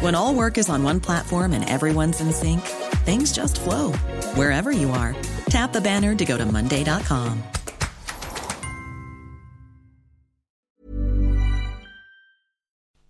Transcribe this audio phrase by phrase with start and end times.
[0.00, 2.60] When all work is on one platform and everyone's in sync,
[3.06, 3.92] things just flow
[4.34, 5.16] wherever you are.
[5.48, 7.42] Tap the banner to go to Monday.com.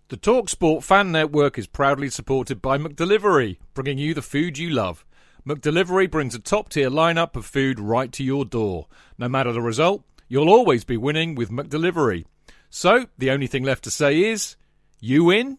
[0.09, 5.05] The TalkSport Fan Network is proudly supported by McDelivery, bringing you the food you love.
[5.45, 8.87] McDelivery brings a top tier lineup of food right to your door.
[9.19, 12.27] No matter the result, you'll always be winning with McDelivery.
[12.71, 14.55] So, the only thing left to say is,
[15.01, 15.59] you win?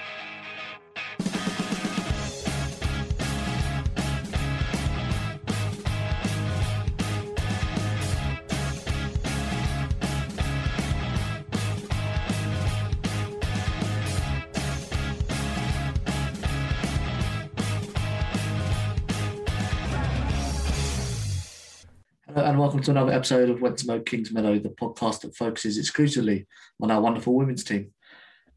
[22.33, 25.77] Hello and welcome to another episode of Went Smoke Kings Meadow, the podcast that focuses
[25.77, 26.47] exclusively
[26.81, 27.91] on our wonderful women's team.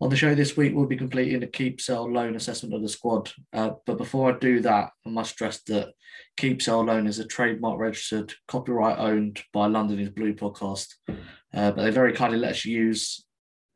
[0.01, 2.89] On the show this week, we'll be completing a keep sell loan assessment of the
[2.89, 3.33] squad.
[3.53, 5.89] Uh, but before I do that, I must stress that
[6.37, 10.95] keep sell loan is a trademark registered, copyright owned by London is Blue podcast.
[11.09, 13.25] Uh, but they very kindly let us use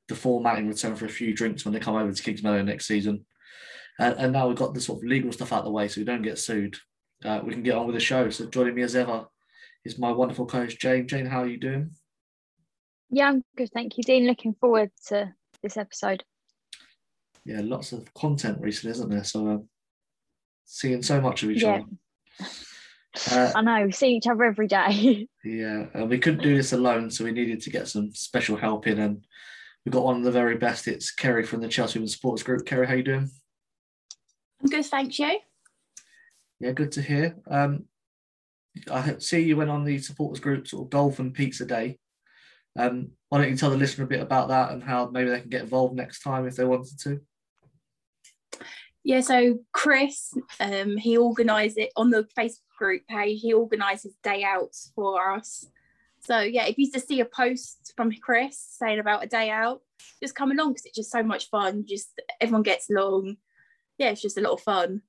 [0.06, 2.62] the format in return for a few drinks when they come over to Kings Meadow
[2.62, 3.26] next season.
[3.98, 6.00] Uh, and now we've got the sort of legal stuff out of the way so
[6.00, 6.76] we don't get sued.
[7.24, 8.30] Uh, we can get on with the show.
[8.30, 9.26] So joining me as ever
[9.88, 11.08] is my wonderful coach Jane.
[11.08, 11.90] Jane, how are you doing?
[13.10, 14.26] Yeah, I'm good, thank you, Dean.
[14.26, 15.32] Looking forward to
[15.62, 16.22] this episode.
[17.44, 19.24] Yeah, lots of content recently, isn't there?
[19.24, 19.58] So uh,
[20.66, 21.80] seeing so much of each Yeah.
[21.80, 22.46] other.
[23.32, 25.26] Uh, I know, we see each other every day.
[25.44, 28.86] yeah, and we couldn't do this alone, so we needed to get some special help
[28.86, 29.24] in, and
[29.86, 30.86] we got one of the very best.
[30.86, 32.66] It's Kerry from the Chelsea Women's Sports Group.
[32.66, 33.30] Kerry, how you doing?
[34.62, 35.38] I'm good, thank you.
[36.60, 37.36] Yeah, good to hear.
[37.50, 37.84] Um,
[38.90, 41.98] I see you went on the supporters group sort of golf and pizza day.
[42.78, 45.40] Um, why don't you tell the listener a bit about that and how maybe they
[45.40, 47.20] can get involved next time if they wanted to?
[49.04, 53.40] Yeah, so Chris, um, he organised it on the Facebook group page.
[53.40, 55.66] He organises day outs for us.
[56.20, 59.80] So yeah, if you just see a post from Chris saying about a day out,
[60.22, 61.84] just come along because it's just so much fun.
[61.86, 63.36] Just everyone gets along.
[63.98, 65.02] Yeah, it's just a lot of fun.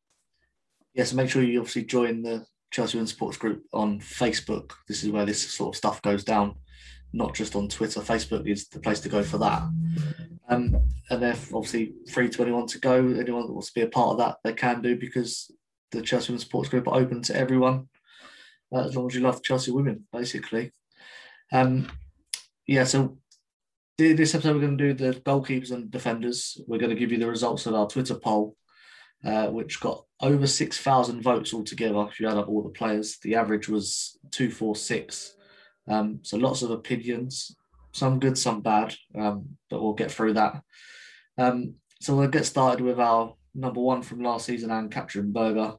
[0.93, 4.71] Yeah, so make sure you obviously join the Chelsea Women's Sports Group on Facebook.
[4.87, 6.55] This is where this sort of stuff goes down,
[7.13, 8.01] not just on Twitter.
[8.01, 9.63] Facebook is the place to go for that.
[10.49, 10.77] Um,
[11.09, 12.95] and they're obviously free to anyone to go.
[12.95, 15.51] Anyone that wants to be a part of that, they can do because
[15.91, 17.87] the Chelsea Women's Sports Group are open to everyone,
[18.73, 20.71] uh, as long as you love Chelsea women, basically.
[21.51, 21.89] Um,
[22.67, 23.17] yeah, so
[23.97, 26.61] this episode we're going to do the goalkeepers and defenders.
[26.67, 28.55] We're going to give you the results of our Twitter poll
[29.25, 32.07] uh, which got over 6,000 votes altogether.
[32.09, 35.35] If you add up all the players, the average was 246.
[35.87, 37.55] Um, so lots of opinions,
[37.91, 40.61] some good, some bad, um, but we'll get through that.
[41.37, 45.73] Um, so we'll get started with our number one from last season, Ann-Katrin Berger.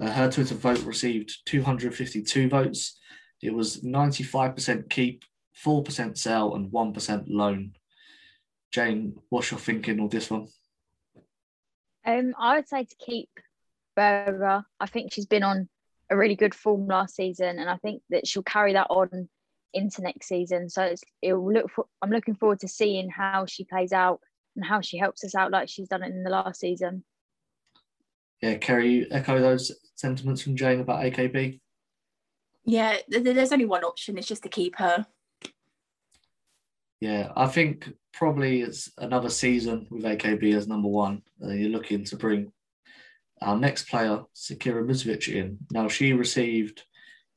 [0.00, 2.98] Uh, her Twitter vote received 252 votes.
[3.42, 5.24] It was 95% keep,
[5.64, 7.72] 4% sell, and 1% loan.
[8.72, 10.48] Jane, what's your thinking on this one?
[12.06, 13.28] Um, I would say to keep
[13.96, 14.64] Berger.
[14.80, 15.68] I think she's been on
[16.10, 19.28] a really good form last season, and I think that she'll carry that on
[19.74, 20.70] into next season.
[20.70, 21.70] So it's, it will look.
[21.70, 24.20] For, I'm looking forward to seeing how she plays out
[24.56, 27.04] and how she helps us out, like she's done it in the last season.
[28.42, 31.60] Yeah, Kerry, you echo those sentiments from Jane about AKB.
[32.64, 34.16] Yeah, th- th- there's only one option.
[34.16, 35.06] It's just to keep her.
[37.00, 41.22] Yeah, I think probably it's another season with AKB as number one.
[41.42, 42.52] Uh, you're looking to bring
[43.40, 45.58] our next player, Zecira Musovic, in.
[45.70, 46.82] Now, she received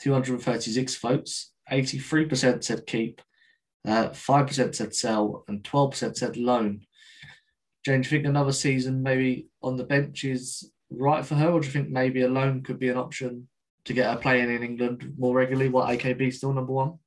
[0.01, 3.21] 236 votes, 83% said keep,
[3.87, 6.81] uh, 5% said sell, and 12% said loan.
[7.85, 11.59] Jane, do you think another season maybe on the bench is right for her, or
[11.59, 13.47] do you think maybe a loan could be an option
[13.85, 15.69] to get her playing in England more regularly?
[15.69, 16.97] while AKB still number one?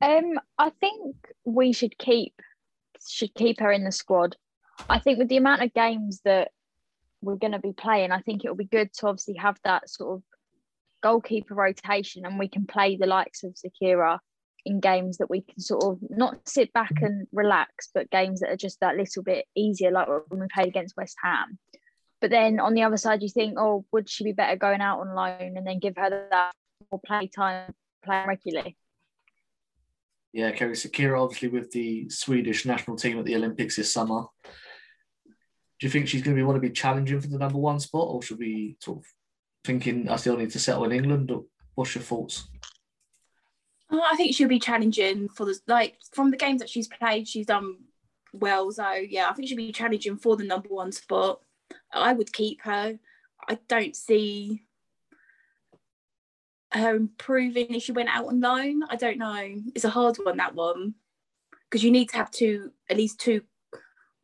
[0.00, 2.34] Um, I think we should keep
[3.06, 4.36] should keep her in the squad.
[4.88, 6.50] I think with the amount of games that
[7.22, 9.88] we're going to be playing, I think it will be good to obviously have that
[9.88, 10.22] sort of
[11.02, 14.18] goalkeeper rotation, and we can play the likes of Zecira
[14.66, 18.50] in games that we can sort of not sit back and relax, but games that
[18.50, 21.58] are just that little bit easier, like when we played against West Ham.
[22.20, 25.00] But then on the other side, you think, oh, would she be better going out
[25.00, 26.52] on loan and then give her that
[26.90, 27.72] more play time,
[28.04, 28.76] playing regularly?
[30.32, 34.24] Yeah, Kerry Zecira, obviously with the Swedish national team at the Olympics this summer.
[34.44, 37.80] Do you think she's going to be want to be challenging for the number one
[37.80, 39.04] spot, or should we sort of
[39.64, 41.30] thinking I still need to settle in England?
[41.30, 41.44] Or
[41.74, 42.48] what's your thoughts?
[43.90, 47.26] Oh, I think she'll be challenging for the like from the games that she's played.
[47.26, 47.76] She's done
[48.32, 51.40] well, so yeah, I think she'll be challenging for the number one spot.
[51.92, 52.98] I would keep her.
[53.48, 54.62] I don't see
[56.72, 58.82] her improving if she went out on loan.
[58.88, 59.54] I don't know.
[59.74, 60.94] It's a hard one that one
[61.68, 63.42] because you need to have two at least two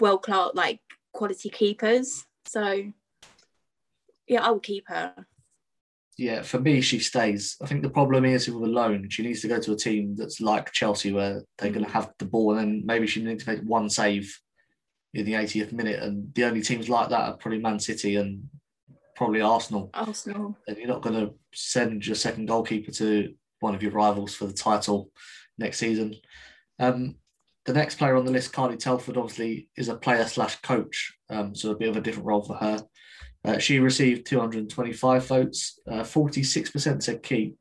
[0.01, 0.81] world class like
[1.13, 2.25] quality keepers.
[2.47, 2.93] So
[4.27, 5.15] yeah, I will keep her.
[6.19, 7.57] Yeah, for me, she stays.
[7.61, 10.17] I think the problem is with a loan, she needs to go to a team
[10.17, 11.95] that's like Chelsea, where they're going to mm.
[11.95, 14.41] have the ball, and then maybe she needs to make one save
[15.13, 16.03] in the 80th minute.
[16.03, 18.49] And the only teams like that are probably Man City and
[19.17, 19.91] probably Arsenal.
[19.95, 20.57] Arsenal.
[20.69, 24.47] And you're not going to send your second goalkeeper to one of your rivals for
[24.47, 25.11] the title
[25.59, 26.15] next season.
[26.79, 27.17] Um,
[27.65, 31.55] the next player on the list, Carly Telford, obviously is a player slash coach, um,
[31.55, 32.79] so a bit of a different role for her.
[33.45, 35.81] Uh, she received 225 votes.
[35.89, 37.57] Uh, 46% said keep,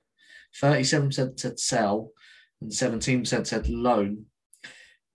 [0.62, 2.12] 37% said sell,
[2.62, 4.25] and 17% said loan.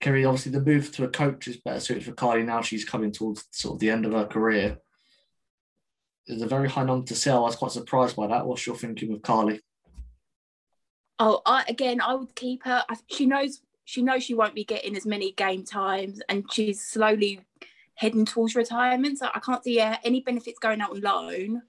[0.01, 2.61] Kerry, obviously, the move to a coach is better suited for Carly now.
[2.61, 4.77] She's coming towards sort of the end of her career.
[6.31, 7.39] There's a very high number to sell.
[7.39, 8.45] I was quite surprised by that.
[8.45, 9.59] What's your thinking with Carly?
[11.19, 12.85] Oh, I, again, I would keep her.
[13.07, 17.41] She knows she knows she won't be getting as many game times, and she's slowly
[17.95, 19.19] heading towards retirement.
[19.19, 21.63] So I can't see uh, any benefits going out on loan.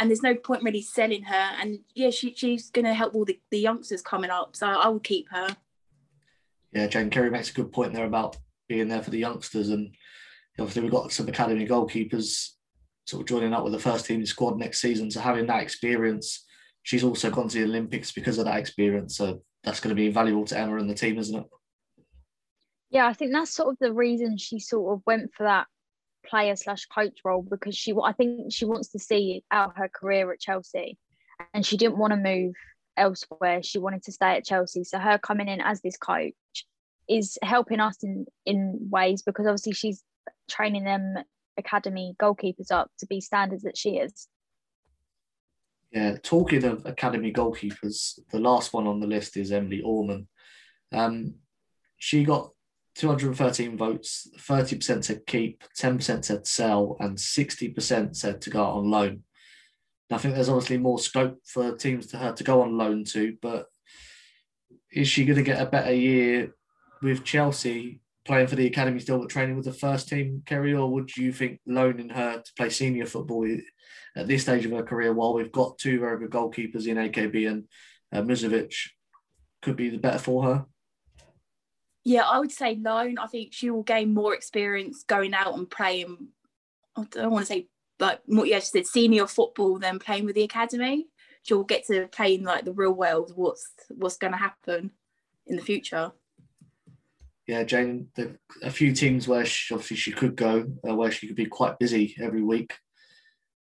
[0.00, 1.50] And there's no point really selling her.
[1.60, 4.56] And yeah, she, she's going to help all the, the youngsters coming up.
[4.56, 5.56] So I will keep her.
[6.72, 8.36] Yeah, Jane Kerry makes a good point there about
[8.66, 9.68] being there for the youngsters.
[9.68, 9.94] And
[10.58, 12.53] obviously, we've got some academy goalkeepers
[13.06, 15.10] sort of joining up with the first team squad next season.
[15.10, 16.44] So having that experience,
[16.82, 19.16] she's also gone to the Olympics because of that experience.
[19.16, 21.46] So that's going to be valuable to Emma and the team, isn't it?
[22.90, 25.66] Yeah, I think that's sort of the reason she sort of went for that
[26.24, 30.32] player slash coach role because she I think she wants to see out her career
[30.32, 30.96] at Chelsea
[31.52, 32.54] and she didn't want to move
[32.96, 33.62] elsewhere.
[33.62, 34.84] She wanted to stay at Chelsea.
[34.84, 36.32] So her coming in as this coach
[37.08, 40.02] is helping us in in ways because obviously she's
[40.48, 41.16] training them
[41.56, 44.28] academy goalkeepers up to be standards that she is.
[45.92, 50.26] Yeah, talking of academy goalkeepers, the last one on the list is Emily Orman.
[50.92, 51.34] Um,
[51.98, 52.50] she got
[52.96, 59.22] 213 votes, 30% said keep, 10% said sell, and 60% said to go on loan.
[60.10, 63.36] I think there's obviously more scope for teams to her to go on loan to,
[63.40, 63.66] but
[64.92, 66.54] is she going to get a better year
[67.02, 70.90] with Chelsea playing for the academy still, but training with the first team, Kerry, or
[70.90, 73.46] would you think loaning her to play senior football
[74.16, 77.50] at this stage of her career, while we've got two very good goalkeepers in AKB
[77.50, 77.64] and
[78.12, 78.74] uh, Musovic,
[79.62, 80.66] could be the better for her?
[82.04, 83.18] Yeah, I would say loan.
[83.18, 86.28] I think she will gain more experience going out and playing.
[86.96, 87.68] I don't want to say
[87.98, 88.46] like more.
[88.46, 91.06] Yeah, she said senior football than playing with the academy.
[91.42, 93.32] She'll get to play in like the real world.
[93.34, 94.90] What's what's going to happen
[95.46, 96.12] in the future?
[97.46, 98.08] Yeah, Jane.
[98.14, 101.46] The, a few teams where she, obviously she could go, uh, where she could be
[101.46, 102.74] quite busy every week.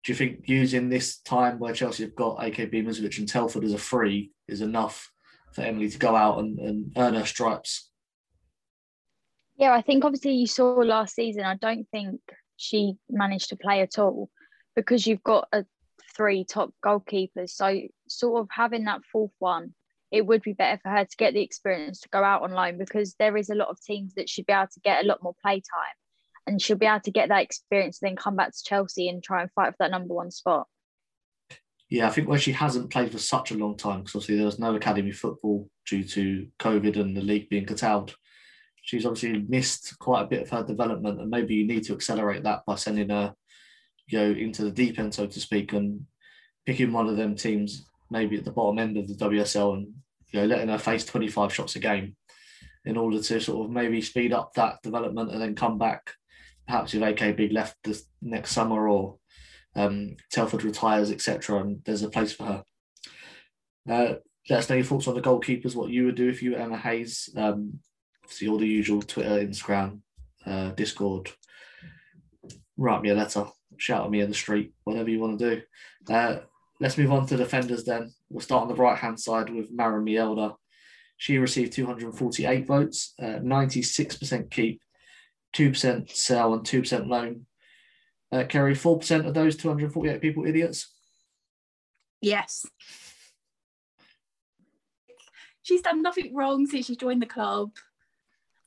[0.04, 3.72] Do you think using this time where Chelsea have got AKB Musovic and Telford as
[3.72, 5.10] a free is enough
[5.52, 7.90] for Emily to go out and, and earn her stripes?
[9.56, 11.44] Yeah, I think obviously you saw last season.
[11.44, 12.20] I don't think
[12.56, 14.30] she managed to play at all
[14.76, 15.64] because you've got a
[16.16, 17.50] three top goalkeepers.
[17.50, 19.74] So sort of having that fourth one,
[20.10, 22.78] it would be better for her to get the experience to go out on loan
[22.78, 25.22] because there is a lot of teams that should be able to get a lot
[25.22, 25.94] more play time
[26.46, 29.22] and she'll be able to get that experience and then come back to Chelsea and
[29.22, 30.66] try and fight for that number one spot.
[31.88, 34.46] Yeah, I think where she hasn't played for such a long time, because obviously there
[34.46, 38.14] was no academy football due to COVID and the league being curtailed
[38.86, 42.44] she's obviously missed quite a bit of her development, and maybe you need to accelerate
[42.44, 43.34] that by sending her,
[44.06, 46.06] you know, into the deep end, so to speak, and
[46.64, 49.92] picking one of them teams maybe at the bottom end of the WSL and
[50.32, 52.16] you know letting her face 25 shots a game
[52.84, 56.12] in order to sort of maybe speed up that development and then come back
[56.66, 59.16] perhaps if AK Big left this next summer or
[59.74, 62.64] um, Telford retires etc and there's a place for her.
[63.88, 64.14] Uh,
[64.48, 66.58] let us know your thoughts on the goalkeepers, what you would do if you were
[66.58, 67.28] Emma Hayes.
[67.36, 67.80] Um,
[68.24, 70.00] obviously, all the usual Twitter, Instagram,
[70.44, 71.30] uh, Discord.
[72.76, 73.46] Write me a letter,
[73.76, 75.62] shout at me in the street, whatever you want to do.
[76.12, 76.38] Uh,
[76.80, 78.12] let's move on to defenders then.
[78.30, 80.54] We'll start on the right hand side with Maren Mjelde.
[81.16, 84.82] She received 248 votes, uh, 96% keep,
[85.54, 87.46] 2% sell, and 2% loan.
[88.30, 90.92] Uh, Kerry, 4% of those 248 people idiots?
[92.20, 92.66] Yes.
[95.62, 97.70] She's done nothing wrong since she joined the club.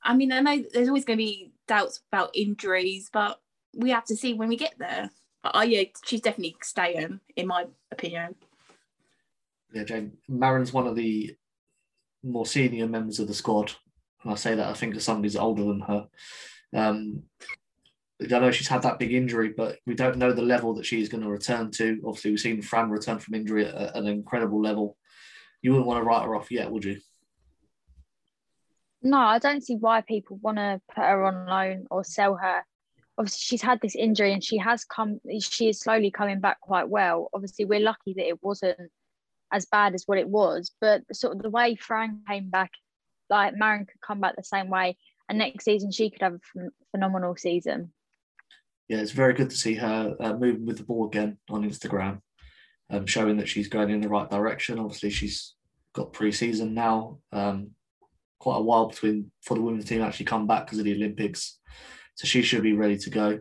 [0.01, 3.39] I mean, I know there's always going to be doubts about injuries, but
[3.75, 5.10] we have to see when we get there.
[5.43, 8.36] But, oh, yeah, she's definitely staying, in my opinion.
[9.74, 10.17] Yeah, Jane.
[10.27, 11.36] Maren's one of the
[12.24, 13.72] more senior members of the squad.
[14.24, 16.08] And I say that I think of somebody's older than her.
[16.75, 17.24] Um,
[18.22, 21.08] I know she's had that big injury, but we don't know the level that she's
[21.08, 22.01] going to return to.
[22.05, 24.98] Obviously, we've seen Fran return from injury at an incredible level.
[25.62, 27.00] You wouldn't want to write her off yet, would you?
[29.01, 32.65] No, I don't see why people want to put her on loan or sell her.
[33.20, 36.90] Obviously, she's had this injury and she has come, she is slowly coming back quite
[36.90, 37.30] well.
[37.34, 38.80] Obviously, we're lucky that it wasn't
[39.52, 42.72] as bad as what it was, but sort of the way Fran came back,
[43.30, 44.98] like Maren could come back the same way,
[45.28, 47.92] and next season she could have a phenomenal season
[48.90, 52.22] yeah, it's very good to see her uh, moving with the ball again on Instagram,
[52.90, 54.80] um, showing that she's going in the right direction.
[54.80, 55.54] Obviously, she's
[55.94, 57.20] got pre-season now.
[57.32, 57.72] Um,
[58.40, 61.59] quite a while between for the women's team actually come back because of the Olympics,
[62.20, 63.40] so she should be ready to go.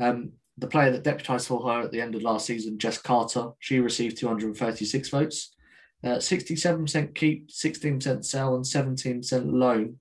[0.00, 3.50] Um, the player that deputised for her at the end of last season, Jess Carter,
[3.60, 5.54] she received 236 votes,
[6.02, 10.00] uh, 67% keep, 16% sell, and 17% loan.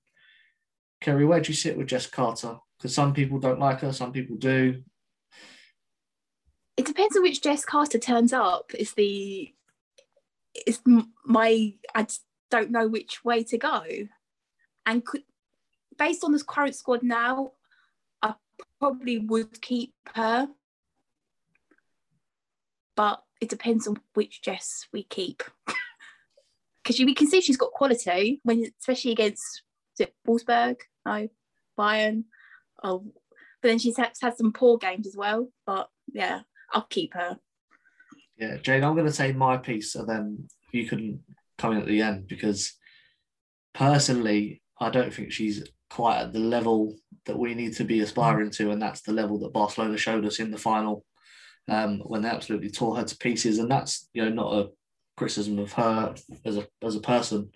[1.02, 2.58] Kerry, where do you sit with Jess Carter?
[2.78, 4.84] because some people don't like her, some people do.
[6.78, 8.72] It depends on which Jess Carter turns up.
[8.78, 9.54] Is the
[10.68, 10.82] is
[11.26, 12.08] my I
[12.52, 13.84] don't know which way to go,
[14.86, 15.24] and could,
[15.98, 17.54] based on this current squad now,
[18.80, 20.48] probably would keep her,
[22.96, 25.44] but it depends on which Jess we keep.
[26.84, 29.64] Because we can see she's got quality when, especially against
[29.98, 31.28] is it Wolfsburg, no,
[31.80, 32.26] Bayern
[32.86, 33.04] oh,
[33.62, 35.50] but then she's had, had some poor games as well.
[35.66, 37.40] But yeah, I'll keep her.
[38.38, 41.24] Yeah, Jane, I'm going to say my piece, and then you can
[41.58, 42.74] come in at the end because
[43.74, 48.52] personally, I don't think she's quite at the level that we need to be aspiring
[48.52, 51.06] to, and that's the level that Barcelona showed us in the final
[51.68, 53.60] um, when they absolutely tore her to pieces.
[53.60, 54.70] And that's you know not a
[55.18, 56.16] criticism of her
[56.46, 57.52] as a as a person.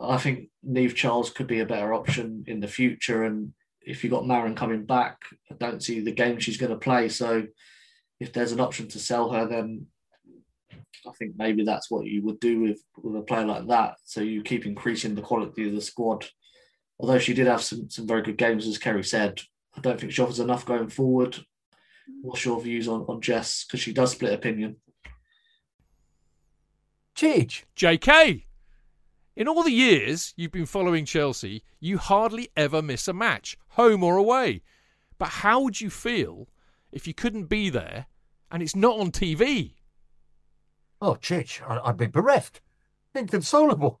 [0.00, 4.10] I think Niamh Charles could be a better option in the future, and if you've
[4.12, 5.18] got Maren coming back,
[5.50, 7.08] I don't see the game she's going to play.
[7.08, 7.46] So
[8.20, 9.86] if there's an option to sell her, then
[11.06, 13.96] I think maybe that's what you would do with, with a player like that.
[14.04, 16.26] So you keep increasing the quality of the squad.
[16.98, 19.42] Although she did have some, some very good games, as Kerry said,
[19.76, 21.44] I don't think she offers enough going forward.
[22.22, 23.64] What's your views on, on Jess?
[23.64, 24.76] Because she does split opinion.
[27.14, 27.64] Chidge.
[27.76, 28.44] JK.
[29.34, 34.02] In all the years you've been following Chelsea, you hardly ever miss a match, home
[34.02, 34.62] or away.
[35.18, 36.48] But how would you feel
[36.92, 38.06] if you couldn't be there
[38.50, 39.74] and it's not on TV?
[41.02, 42.62] Oh, Chich, I'd be bereft,
[43.14, 44.00] inconsolable.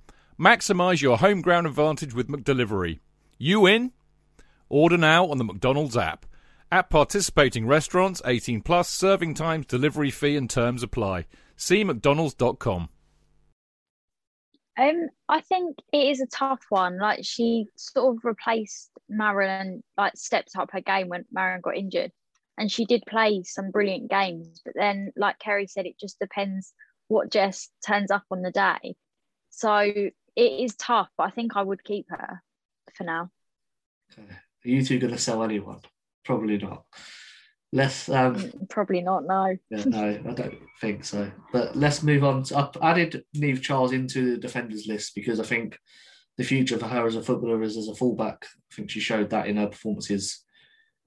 [0.39, 2.99] Maximise your home ground advantage with McDelivery.
[3.37, 3.91] You in?
[4.69, 6.25] Order now on the McDonald's app.
[6.71, 11.25] At participating restaurants, 18 plus, serving times, delivery fee and terms apply.
[11.57, 12.89] See mcdonalds.com.
[14.79, 16.97] Um, I think it is a tough one.
[16.97, 22.11] Like she sort of replaced Maren, like stepped up her game when Maren got injured,
[22.57, 24.61] and she did play some brilliant games.
[24.63, 26.73] But then, like Kerry said, it just depends
[27.09, 28.95] what Jess turns up on the day.
[29.49, 29.91] So
[30.35, 31.09] it is tough.
[31.17, 32.41] But I think I would keep her
[32.95, 33.29] for now.
[34.11, 34.27] Okay.
[34.31, 35.79] Are you two going to sell anyone?
[36.23, 36.83] Probably not.
[37.73, 39.25] Let's um, Mm, Probably not.
[39.25, 39.55] No.
[39.69, 41.31] Yeah, no, I don't think so.
[41.53, 42.43] But let's move on.
[42.43, 45.77] To, I've added Niamh Charles into the defenders list because I think
[46.37, 48.45] the future for her as a footballer is as a fullback.
[48.71, 50.43] I think she showed that in her performances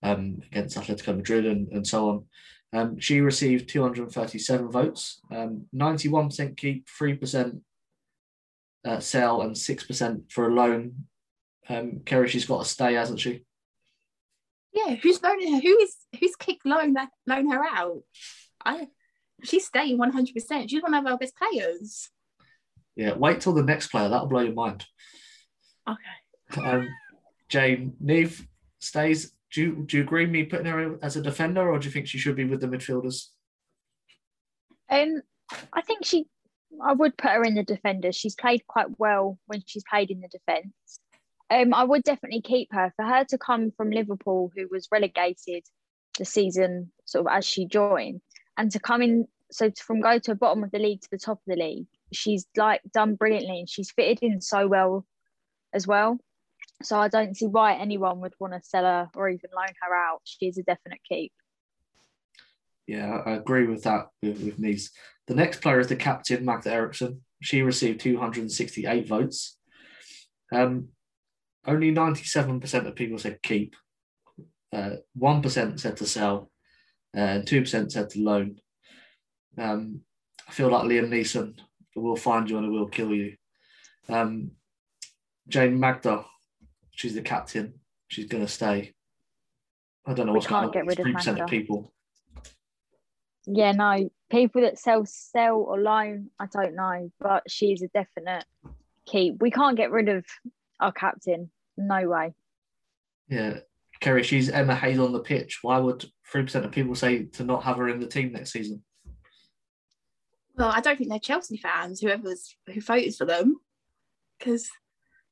[0.02, 2.24] um, against Atletico Madrid and, and so on.
[2.72, 7.60] Um, she received 237 votes, um, 91% keep, 3%
[8.84, 11.06] uh, sell, and 6% for a loan.
[11.68, 13.44] Um, Kerry, she's got to stay, hasn't she?
[14.72, 15.60] Yeah, who's loaning her?
[15.60, 18.02] Who is who's kicked loan that loan her out?
[18.64, 18.88] I
[19.44, 20.68] she's staying one hundred percent.
[20.68, 22.10] She's one of our best players.
[22.96, 24.08] Yeah, wait till the next player.
[24.08, 24.84] That'll blow your mind.
[25.88, 26.68] Okay.
[26.68, 26.88] Um,
[27.48, 28.46] Jane, Niamh
[28.80, 29.32] stays.
[29.52, 31.92] Do you, do you agree with me putting her as a defender, or do you
[31.92, 33.28] think she should be with the midfielders?
[34.90, 35.22] Um,
[35.72, 36.26] I think she,
[36.82, 38.16] I would put her in the defenders.
[38.16, 40.72] She's played quite well when she's played in the defence.
[41.50, 42.92] Um, I would definitely keep her.
[42.96, 45.64] For her to come from Liverpool, who was relegated
[46.18, 48.20] the season sort of as she joined,
[48.56, 51.10] and to come in, so to, from go to the bottom of the league to
[51.10, 55.06] the top of the league, she's like done brilliantly, and she's fitted in so well
[55.72, 56.18] as well.
[56.82, 59.94] So I don't see why anyone would want to sell her or even loan her
[59.94, 60.20] out.
[60.24, 61.32] She is a definite keep.
[62.86, 64.90] Yeah, I agree with that with, with Nice.
[65.26, 67.22] The next player is the captain, Magda Eriksson.
[67.42, 69.56] She received 268 votes.
[70.52, 70.88] Um,
[71.66, 73.74] only 97% of people said keep.
[74.72, 76.50] Uh, 1% said to sell,
[77.16, 78.58] uh, and 2% said to loan.
[79.56, 80.00] Um,
[80.46, 81.54] I feel like Liam Neeson,
[81.96, 83.36] we'll find you and we'll kill you.
[84.08, 84.50] Um,
[85.48, 86.24] Jane Magda,
[86.90, 87.74] she's the captain.
[88.08, 88.92] She's going to stay.
[90.06, 90.70] I don't know We what's going on.
[90.72, 91.44] get rid of 3% Magda.
[91.44, 91.93] of people.
[93.46, 98.44] Yeah, no, people that sell sell or loan, I don't know, but she's a definite
[99.06, 99.40] keep.
[99.40, 100.24] We can't get rid of
[100.80, 101.50] our captain.
[101.76, 102.34] No way.
[103.28, 103.60] Yeah,
[104.00, 105.58] Kerry, she's Emma Hayes on the pitch.
[105.62, 108.52] Why would three percent of people say to not have her in the team next
[108.52, 108.82] season?
[110.56, 112.00] Well, I don't think they're Chelsea fans.
[112.00, 113.56] Whoever's who voted for them,
[114.38, 114.68] because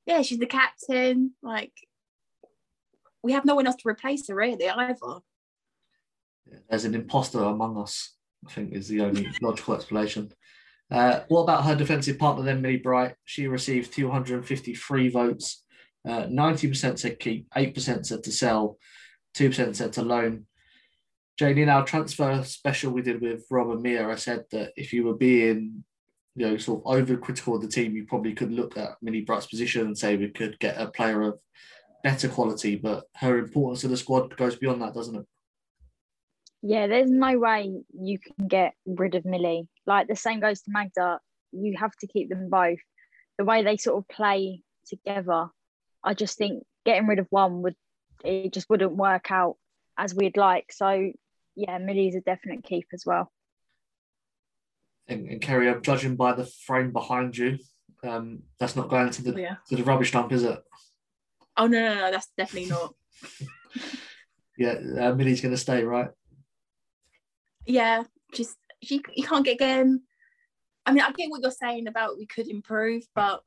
[0.04, 1.32] yeah, she's the captain.
[1.42, 1.72] Like
[3.22, 5.20] we have no one else to replace her really either.
[6.68, 8.16] There's an imposter among us.
[8.46, 10.32] I think is the only logical explanation.
[10.90, 13.14] Uh, what about her defensive partner then, Millie Bright?
[13.24, 15.64] She received 253 votes.
[16.06, 18.78] Uh, 90% said keep, 8% said to sell,
[19.36, 20.46] 2% said to loan.
[21.38, 24.92] Jane, in our transfer special we did with Rob and Mia, I said that if
[24.92, 25.84] you were being,
[26.34, 29.46] you know, sort of overcritical of the team, you probably could look at Millie Bright's
[29.46, 31.38] position and say we could get a player of
[32.02, 35.26] better quality, but her importance to the squad goes beyond that, doesn't it?
[36.62, 39.68] Yeah, there's no way you can get rid of Millie.
[39.86, 41.18] Like the same goes to Magda.
[41.50, 42.78] You have to keep them both.
[43.38, 45.48] The way they sort of play together,
[46.04, 47.74] I just think getting rid of one would
[48.24, 49.56] it just wouldn't work out
[49.98, 50.72] as we'd like.
[50.72, 51.10] So
[51.56, 53.32] yeah, Millie's a definite keep as well.
[55.08, 57.58] And, and Kerry, I'm judging by the frame behind you.
[58.04, 59.56] Um, that's not going to the Oh, yeah.
[59.68, 60.58] to the rubbish dump, is it?
[61.56, 62.94] Oh no, no, no, that's definitely not.
[64.58, 66.10] Yeah, uh, Millie's going to stay, right?
[67.66, 70.02] Yeah, just she you can't get again.
[70.84, 73.42] I mean, I get what you're saying about we could improve, but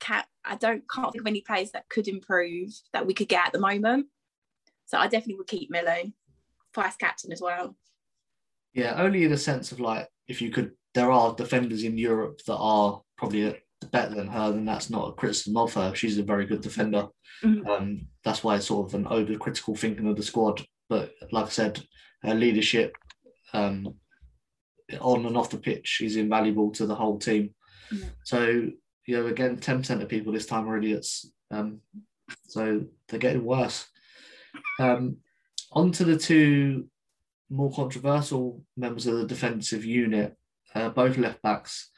[0.00, 3.46] cat I don't can't think of any players that could improve that we could get
[3.46, 4.06] at the moment.
[4.86, 6.14] So I definitely would keep Millie,
[6.74, 7.76] vice captain as well.
[8.74, 12.40] Yeah, only in the sense of like if you could, there are defenders in Europe
[12.46, 13.56] that are probably
[13.90, 15.94] better than her, then that's not a criticism of her.
[15.94, 17.08] She's a very good defender.
[17.42, 17.66] Mhm.
[17.66, 20.64] Um, that's why it's sort of an overcritical thinking of the squad.
[20.88, 21.84] But like I said,
[22.22, 22.96] her leadership
[23.52, 23.94] um,
[25.00, 27.54] on and off the pitch is invaluable to the whole team.
[27.90, 28.10] Mhm.
[28.24, 28.70] So
[29.06, 31.30] you know, again, ten percent of people this time are idiots.
[31.50, 31.80] Um,
[32.46, 33.86] so they're getting worse.
[34.78, 35.18] Um,
[35.72, 36.88] on to the two
[37.50, 40.36] more controversial members of the defensive unit,
[40.74, 41.90] uh, both left backs.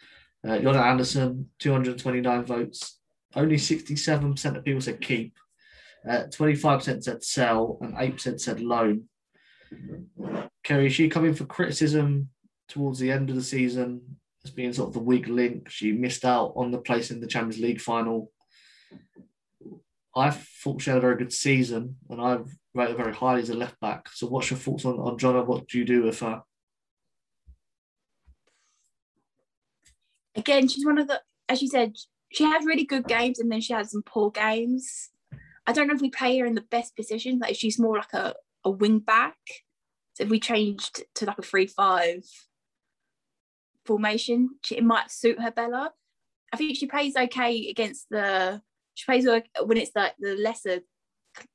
[0.45, 2.99] Uh, Jonna Andersson, 229 votes.
[3.35, 5.37] Only 67% of people said keep.
[6.09, 9.05] Uh, 25% said sell, and 8% said loan.
[10.63, 12.31] Kerry, is she coming for criticism
[12.69, 15.69] towards the end of the season as being sort of the weak link?
[15.69, 18.31] She missed out on the place in the Champions League final.
[20.17, 22.39] I thought she had a very good season, and I
[22.75, 24.09] rate her very highly as a left back.
[24.15, 25.45] So, what's your thoughts on on Jonna?
[25.45, 26.43] What do you do with her?
[30.37, 31.97] Again, she's one of the, as you said,
[32.33, 35.11] she has really good games and then she has some poor games.
[35.67, 37.39] I don't know if we play her in the best position.
[37.39, 39.37] Like she's more like a, a wing back.
[40.15, 42.25] So if we changed to like a three five
[43.85, 45.93] formation, she, it might suit her Bella.
[46.53, 48.63] I think she plays okay against the.
[48.95, 50.81] She plays when it's like the lesser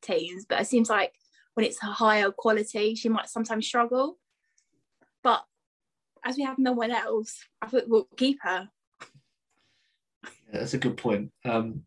[0.01, 1.13] teams, but it seems like
[1.53, 4.17] when it's a higher quality, she might sometimes struggle.
[5.23, 5.43] But
[6.25, 8.69] as we have no one else, I think we'll keep her.
[10.23, 11.31] Yeah, that's a good point.
[11.45, 11.83] Um,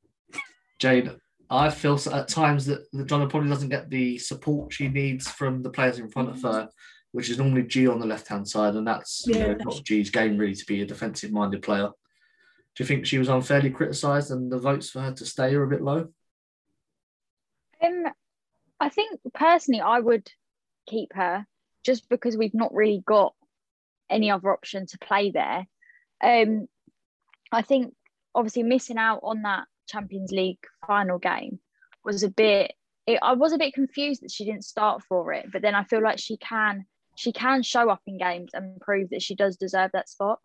[0.79, 1.11] Jane,
[1.51, 5.63] I feel at times that, that Jonna probably doesn't get the support she needs from
[5.63, 6.69] the players in front of her,
[7.13, 9.37] which is normally G on the left hand side, and that's yeah.
[9.37, 11.91] you know, not G's game really to be a defensive minded player.
[12.75, 15.63] Do you think she was unfairly criticised and the votes for her to stay are
[15.63, 16.09] a bit low?
[17.83, 18.05] Um,
[18.81, 20.31] I think personally, I would
[20.87, 21.47] keep her
[21.85, 23.35] just because we've not really got
[24.09, 25.67] any other option to play there.
[26.23, 26.67] Um,
[27.51, 27.95] I think
[28.35, 31.61] obviously missing out on that Champions League final game
[32.05, 32.73] was a bit.
[33.07, 35.85] It, I was a bit confused that she didn't start for it, but then I
[35.85, 39.57] feel like she can she can show up in games and prove that she does
[39.57, 40.39] deserve that spot.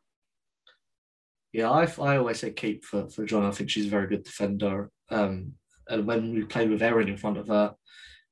[1.54, 3.46] Yeah, I, I always say keep for, for John.
[3.46, 4.92] I think she's a very good defender.
[5.10, 5.54] Um,
[5.88, 7.74] and when we played with Erin in front of her,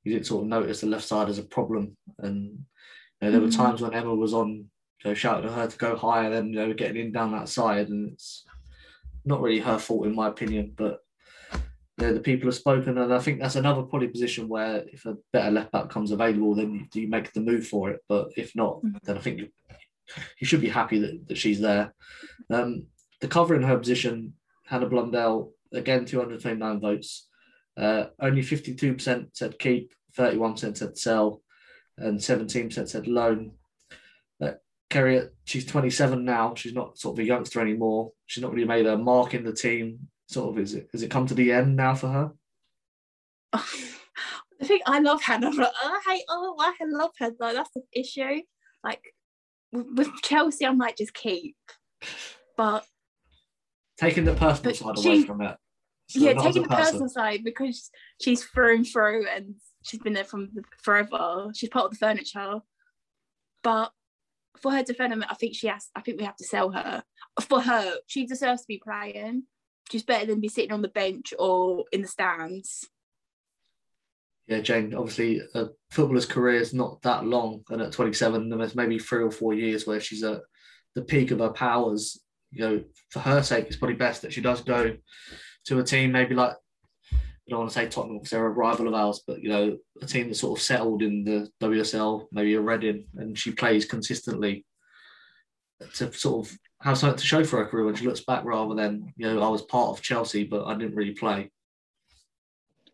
[0.04, 1.96] you didn't sort of notice the left side as a problem.
[2.20, 3.56] And you know, there were mm.
[3.56, 4.66] times when Emma was on, you
[5.06, 7.88] know, shouting at her to go higher, then you know, getting in down that side,
[7.88, 8.46] and it's
[9.24, 11.00] not really her fault in my opinion, but
[11.98, 15.06] you know, the people have spoken, and I think that's another probably position where if
[15.06, 18.02] a better left back comes available, then you, you make the move for it.
[18.10, 18.98] But if not, mm-hmm.
[19.04, 19.50] then I think you,
[20.40, 21.94] you should be happy that, that she's there.
[22.50, 22.88] Um,
[23.22, 24.34] the cover in her position,
[24.66, 27.28] Hannah Blundell, again 229 votes.
[27.78, 31.42] Uh, only 52% said keep, 31% said sell,
[31.98, 33.52] and 17% said loan.
[34.90, 36.54] Kerry, she's 27 now.
[36.56, 38.12] She's not sort of a youngster anymore.
[38.28, 40.08] She's not really made a mark in the team.
[40.28, 40.90] Sort of, is it?
[40.92, 42.32] Has it come to the end now for her?
[43.54, 46.24] I think I love Hannah, I uh, hate.
[46.30, 47.54] Oh, I love her though.
[47.54, 48.42] That's the issue.
[48.84, 49.02] Like
[49.72, 51.56] with Chelsea, I might just keep,
[52.56, 52.86] but
[53.98, 55.58] taking the personal side she, away from it.
[56.10, 56.84] So yeah, taking the person.
[56.86, 57.90] personal side because
[58.22, 61.52] she's through and through, and she's been there from forever.
[61.54, 62.60] She's part of the furniture,
[63.64, 63.92] but
[64.62, 65.90] for her development, I think she has.
[65.96, 67.04] I think we have to sell her.
[67.42, 69.44] For her, she deserves to be playing.
[69.92, 72.88] She's better than be sitting on the bench or in the stands.
[74.48, 74.94] Yeah, Jane.
[74.94, 79.32] Obviously, a footballer's career is not that long, and at 27, there's maybe three or
[79.32, 80.42] four years where she's at
[80.94, 82.20] the peak of her powers.
[82.52, 84.96] You know, for her sake, it's probably best that she does go
[85.66, 86.54] to a team maybe like
[87.12, 89.78] I don't want to say Tottenham because they're a rival of ours, but you know,
[90.02, 93.86] a team that's sort of settled in the WSL, maybe a Reading, and she plays
[93.86, 94.66] consistently
[95.96, 98.76] to sort of have something to show for her career when she looks back rather
[98.76, 101.52] than, you know, I was part of Chelsea, but I didn't really play.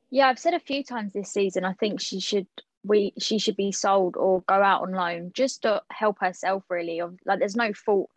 [0.09, 2.47] Yeah, I've said a few times this season, I think she should
[2.83, 6.99] we she should be sold or go out on loan just to help herself really.
[6.99, 8.09] of Like there's no fault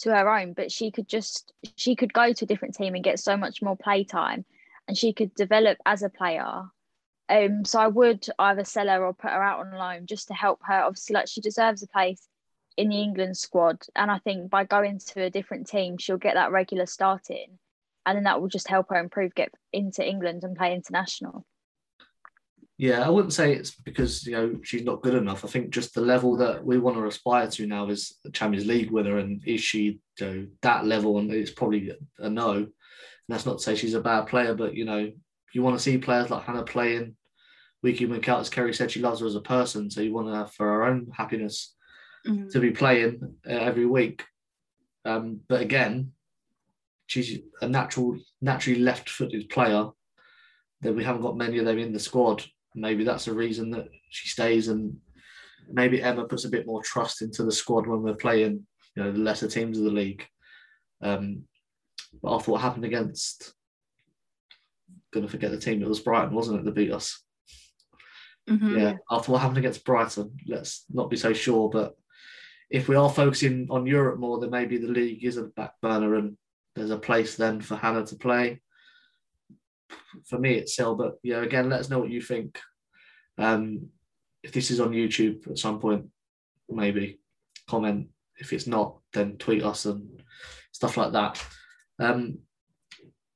[0.00, 3.04] to her own, but she could just she could go to a different team and
[3.04, 4.44] get so much more play time
[4.88, 6.64] and she could develop as a player.
[7.28, 10.34] Um, so I would either sell her or put her out on loan just to
[10.34, 10.82] help her.
[10.82, 12.28] Obviously, like she deserves a place
[12.76, 16.34] in the England squad, and I think by going to a different team, she'll get
[16.34, 17.58] that regular starting,
[18.06, 21.46] and then that will just help her improve, get into England and play international.
[22.78, 25.44] Yeah, I wouldn't say it's because you know she's not good enough.
[25.44, 28.66] I think just the level that we want to aspire to now is the Champions
[28.66, 31.18] League winner, and is she you know, that level?
[31.18, 32.68] And it's probably a no And
[33.28, 35.12] that's not to say she's a bad player, but you know,
[35.52, 37.16] you want to see players like Hannah playing in,
[37.82, 38.40] week out.
[38.40, 40.84] As Kerry said, she loves her as a person, so you want her for her
[40.84, 41.74] own happiness
[42.26, 42.48] mm-hmm.
[42.48, 44.24] to be playing uh, every week.
[45.04, 46.12] Um, but again,
[47.06, 49.88] she's a natural, naturally left-footed player.
[50.82, 52.44] That we haven't got many of them in the squad.
[52.74, 54.96] Maybe that's the reason that she stays, and
[55.70, 59.12] maybe Emma puts a bit more trust into the squad when we're playing, you know,
[59.12, 60.26] the lesser teams of the league.
[61.00, 61.44] Um,
[62.20, 63.54] but after what happened against,
[65.12, 67.22] gonna forget the team, it was Brighton, wasn't it, that beat us?
[68.50, 68.78] Mm-hmm.
[68.78, 71.70] Yeah, after what happened against Brighton, let's not be so sure.
[71.70, 71.94] But
[72.72, 76.14] if we are focusing on Europe more, then maybe the league is a back burner
[76.14, 76.38] and
[76.74, 78.62] there's a place then for Hannah to play.
[80.24, 82.58] For me, it's still, but yeah, again, let us know what you think.
[83.36, 83.88] Um,
[84.42, 86.06] if this is on YouTube at some point,
[86.70, 87.20] maybe
[87.68, 88.08] comment.
[88.38, 90.22] If it's not, then tweet us and
[90.72, 91.44] stuff like that.
[91.98, 92.38] Um,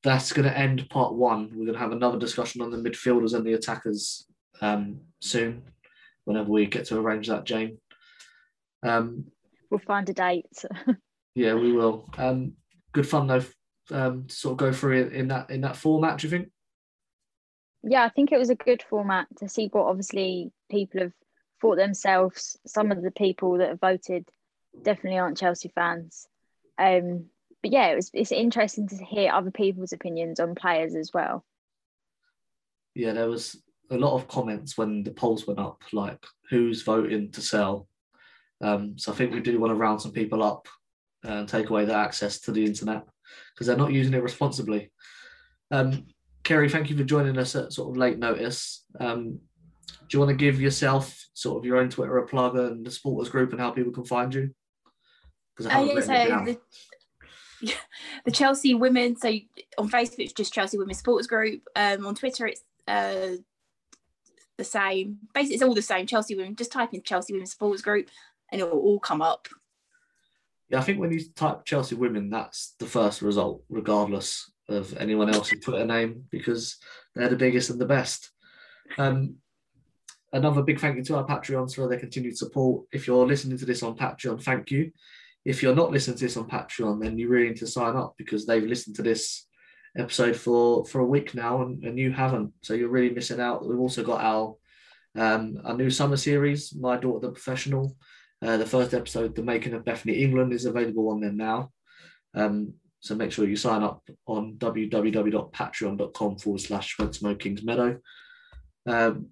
[0.02, 1.50] that's going to end part one.
[1.50, 4.26] We're going to have another discussion on the midfielders and the attackers
[4.62, 5.64] um, soon,
[6.24, 7.76] whenever we get to arrange that, Jane.
[8.82, 9.26] Um,
[9.70, 10.64] We'll find a date.
[11.34, 12.08] yeah, we will.
[12.16, 12.52] Um,
[12.92, 13.44] good fun though.
[13.90, 16.18] Um, to sort of go through it in that in that format.
[16.18, 16.50] Do you think?
[17.88, 21.12] yeah, I think it was a good format to see what obviously people have
[21.60, 22.58] thought themselves.
[22.66, 24.28] Some of the people that have voted
[24.82, 26.26] definitely aren't Chelsea fans.
[26.78, 27.26] Um,
[27.62, 31.44] but yeah, it was it's interesting to hear other people's opinions on players as well.
[32.94, 37.30] Yeah, there was a lot of comments when the polls went up, like who's voting
[37.32, 37.88] to sell.
[38.60, 40.66] Um, so I think we do want to round some people up
[41.22, 43.04] and take away their access to the internet
[43.54, 44.90] because they're not using it responsibly.
[45.70, 46.06] Um,
[46.44, 48.84] Kerry, thank you for joining us at sort of late notice.
[49.00, 49.40] Um,
[50.08, 52.90] do you want to give yourself sort of your own Twitter a plug and the
[52.90, 54.50] supporters group and how people can find you?
[55.56, 56.56] Because Uh, yeah, so
[57.62, 57.74] the,
[58.24, 59.16] the Chelsea women.
[59.16, 59.28] So
[59.78, 61.62] on Facebook, it's just Chelsea Women Supporters Group.
[61.74, 63.36] Um, on Twitter, it's uh,
[64.56, 65.18] the same.
[65.34, 66.06] Basically, it's all the same.
[66.06, 66.56] Chelsea Women.
[66.56, 68.08] Just type in Chelsea Women Supporters Group,
[68.50, 69.48] and it will all come up.
[70.68, 75.30] Yeah, I think when you type Chelsea women, that's the first result, regardless of anyone
[75.30, 76.76] else who put a name, because
[77.14, 78.30] they're the biggest and the best.
[78.98, 79.36] Um,
[80.32, 82.84] another big thank you to our Patreons for their continued support.
[82.92, 84.90] If you're listening to this on Patreon, thank you.
[85.44, 88.14] If you're not listening to this on Patreon, then you really need to sign up
[88.18, 89.46] because they've listened to this
[89.96, 92.52] episode for for a week now and, and you haven't.
[92.62, 93.66] So you're really missing out.
[93.66, 94.56] We've also got our
[95.16, 97.96] um, our new summer series, My Daughter the Professional.
[98.42, 101.70] Uh, the first episode, The Making of Bethany England, is available on there now.
[102.34, 107.62] Um, so make sure you sign up on www.patreon.com forward slash Went to Mo Kings
[107.62, 107.98] Meadow.
[108.86, 109.28] Um,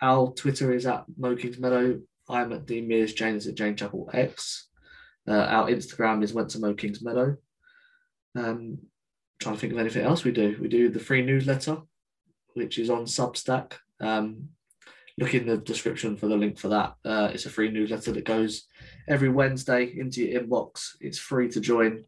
[0.00, 2.00] our Twitter is at Mo Kings Meadow.
[2.28, 4.68] I'm at Dean Mears, Jane is at Jane Chapel X.
[5.28, 7.36] Uh, our Instagram is Went to Mo Kings Meadow.
[8.34, 8.78] Um,
[9.40, 10.56] trying to think of anything else we do.
[10.60, 11.78] We do the free newsletter,
[12.54, 13.74] which is on Substack.
[14.00, 14.48] Um,
[15.18, 16.94] look in the description for the link for that.
[17.04, 18.64] Uh, it's a free newsletter that goes
[19.08, 20.90] every Wednesday into your inbox.
[21.00, 22.04] It's free to join.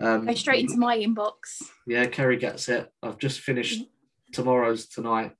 [0.00, 1.62] Um, Go straight into my inbox.
[1.86, 2.90] yeah, Kerry gets it.
[3.02, 3.84] I've just finished
[4.32, 5.32] tomorrow's tonight.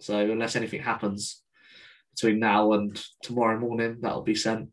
[0.00, 1.42] So unless anything happens
[2.14, 4.70] between now and tomorrow morning, that'll be sent.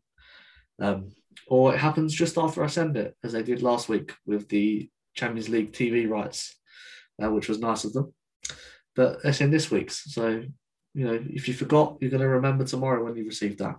[0.80, 1.12] Um,
[1.46, 4.90] or it happens just after I send it, as they did last week with the
[5.14, 6.56] Champions League TV rights,
[7.22, 8.12] uh, which was nice of them.
[8.96, 10.12] But it's in this week's.
[10.12, 10.42] So,
[10.94, 13.76] you know, if you forgot, you're going to remember tomorrow when you receive that.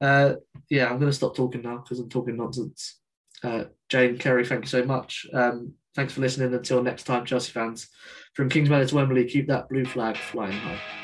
[0.00, 0.34] Uh,
[0.70, 3.00] yeah, I'm going to stop talking now because I'm talking nonsense.
[3.42, 5.26] Uh, Jane, Kerry, thank you so much.
[5.32, 6.54] Um, thanks for listening.
[6.54, 7.88] Until next time, Chelsea fans.
[8.34, 11.03] From Kings Meadow to Wembley, keep that blue flag flying high.